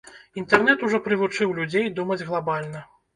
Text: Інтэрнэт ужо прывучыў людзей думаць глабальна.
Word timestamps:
Інтэрнэт 0.41 0.85
ужо 0.87 0.99
прывучыў 1.07 1.53
людзей 1.57 1.91
думаць 1.99 2.17
глабальна. 2.31 2.81